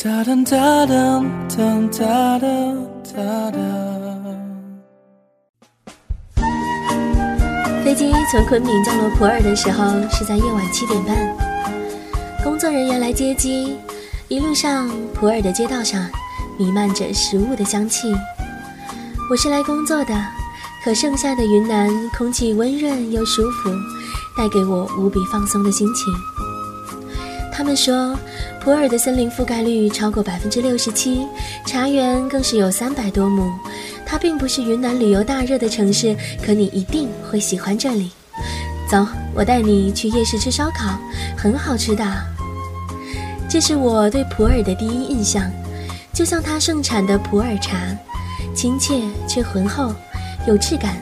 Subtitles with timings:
[0.00, 3.58] 哒哒哒哒哒哒哒哒
[7.82, 11.16] 飞机从昆明降落普洱的时候是在夜晚七点半，
[12.44, 13.76] 工作人员来接机，
[14.28, 16.08] 一路上普洱的街道上。
[16.56, 18.14] 弥漫着食物的香气。
[19.28, 20.14] 我是来工作的，
[20.84, 23.70] 可盛夏的云南空气温润又舒服，
[24.36, 26.12] 带给我无比放松的心情。
[27.58, 28.16] 他们说，
[28.60, 31.26] 普洱的森林覆盖率超过百分之六十七，
[31.66, 33.52] 茶园更是有三百多亩。
[34.06, 38.12] 它并不是云南旅游大热的城市，可你一定会喜欢这里。
[38.88, 40.96] 走，我带你去夜市吃烧烤，
[41.36, 42.04] 很好吃的。
[43.50, 45.50] 这是我对普洱的第一印象。
[46.12, 47.76] 就像它盛产的普洱茶，
[48.54, 49.92] 亲切却浑厚，
[50.46, 50.96] 有质感，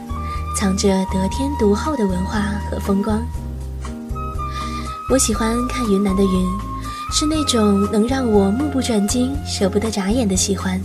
[0.59, 3.23] 藏着得天独厚的文化和风光。
[5.09, 6.47] 我喜欢看云南的云，
[7.13, 10.81] 是那种能让我目不转睛、舍不得眨眼的喜欢。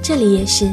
[0.00, 0.70] 这里也是，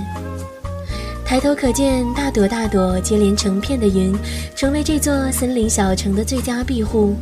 [1.26, 4.16] 抬头可见大朵大朵接连成片的云，
[4.56, 7.16] 成为这座森林小城的最佳庇护。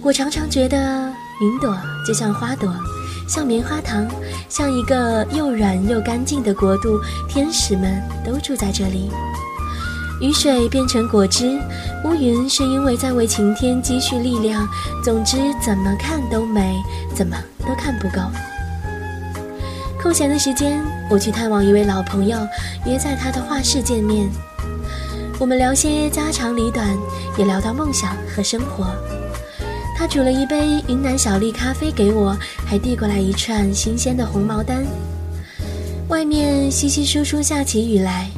[0.00, 1.76] 我常常觉得云朵
[2.06, 2.72] 就像花朵。
[3.28, 4.06] 像棉花糖，
[4.48, 6.98] 像一个又软又干净的国度，
[7.28, 9.10] 天使们都住在这里。
[10.18, 11.58] 雨水变成果汁，
[12.04, 14.66] 乌云是因为在为晴天积蓄力量。
[15.04, 16.82] 总之，怎么看都美，
[17.14, 18.22] 怎么都看不够。
[20.00, 22.38] 空闲的时间，我去探望一位老朋友，
[22.86, 24.30] 约在他的画室见面。
[25.38, 26.96] 我们聊些家长里短，
[27.36, 28.86] 也聊到梦想和生活。
[29.98, 34.86] 他煮了一杯云南小粒咖啡给我，还递过来一串新鲜的红毛丹。
[36.08, 38.30] 外面稀稀疏疏下起雨来，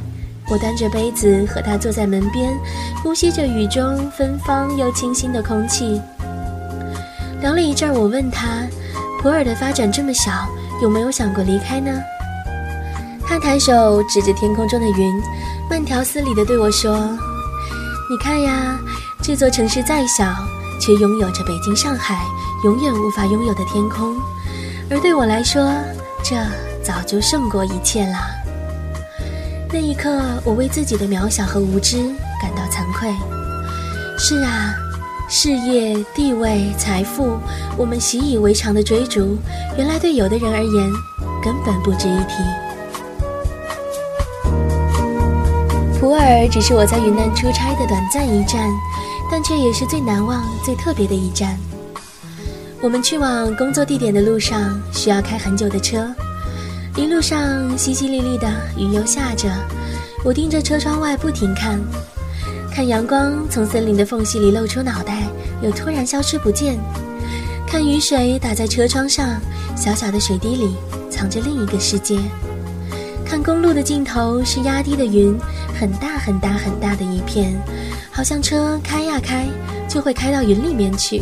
[0.49, 2.57] 我端着杯子和他坐在门边，
[3.03, 6.01] 呼吸着雨中芬芳又清新的空气。
[7.41, 8.67] 聊了一阵，我问他
[9.21, 10.31] ：“普洱的发展这么小，
[10.81, 11.91] 有没有想过离开呢？”
[13.27, 15.21] 他抬手指着天空中的云，
[15.69, 16.97] 慢条斯理地对我说
[18.09, 18.79] ：“你看呀，
[19.21, 20.25] 这座城市再小。”
[20.81, 22.23] 却拥有着北京、上海
[22.63, 24.15] 永远无法拥有的天空，
[24.89, 25.73] 而对我来说，
[26.23, 26.37] 这
[26.81, 28.38] 早就胜过一切了。
[29.71, 31.97] 那一刻，我为自己的渺小和无知
[32.41, 33.13] 感到惭愧。
[34.17, 34.73] 是啊，
[35.29, 37.37] 事业、地位、财富，
[37.77, 39.37] 我们习以为常的追逐，
[39.77, 40.91] 原来对有的人而言，
[41.43, 42.43] 根本不值一提。
[45.99, 48.67] 普洱只是我在云南出差的短暂一站。
[49.31, 51.55] 但却也是最难忘、最特别的一站。
[52.81, 56.11] 我们去往工作地点的路上需要开很久的车，
[56.95, 59.49] 一路上淅淅沥沥的雨又下着，
[60.23, 61.79] 我盯着车窗外不停看，
[62.71, 65.23] 看阳光从森林的缝隙里露出脑袋，
[65.61, 66.75] 又突然消失不见；
[67.67, 69.39] 看雨水打在车窗上，
[69.77, 70.75] 小小的水滴里
[71.09, 72.17] 藏着另一个世界；
[73.25, 75.37] 看公路的尽头是压低的云，
[75.79, 77.53] 很大很大很大的一片。
[78.11, 79.47] 好像车开呀开，
[79.87, 81.21] 就会开到云里面去。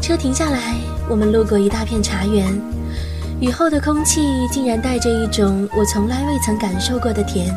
[0.00, 0.76] 车停下来，
[1.08, 2.46] 我们路过一大片茶园，
[3.40, 7.54] 雨后的空气竟然带着一种我从来未曾感受过的甜。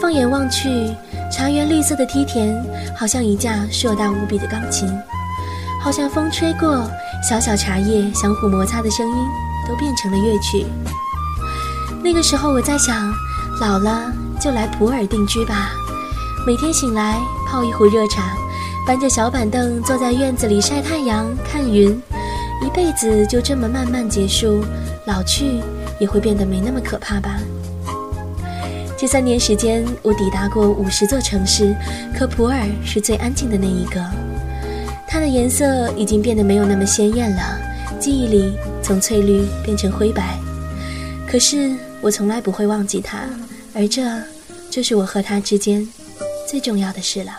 [0.00, 0.92] 放眼望去，
[1.32, 2.62] 茶园绿色的梯田，
[2.94, 4.86] 好像一架硕大无比的钢琴，
[5.80, 6.86] 好像风吹过，
[7.26, 9.16] 小小茶叶相互摩擦的声音
[9.66, 10.66] 都变成了乐曲。
[12.02, 13.10] 那个时候我在想，
[13.60, 15.70] 老了就来普洱定居吧。
[16.46, 17.18] 每天醒来
[17.48, 18.36] 泡一壶热茶，
[18.86, 21.98] 搬着小板凳坐在院子里晒太阳看云，
[22.64, 24.64] 一辈子就这么慢慢结束，
[25.04, 25.60] 老去
[25.98, 27.38] 也会变得没那么可怕吧。
[28.96, 31.76] 这三年时间，我抵达过五十座城市，
[32.16, 34.02] 可普洱是最安静的那一个。
[35.06, 37.58] 它的颜色已经变得没有那么鲜艳了，
[38.00, 40.38] 记忆里从翠绿变成灰白。
[41.28, 41.70] 可是
[42.00, 43.18] 我从来不会忘记它，
[43.74, 44.02] 而这
[44.70, 45.86] 就是我和它之间。
[46.48, 47.32] 最重要的事了。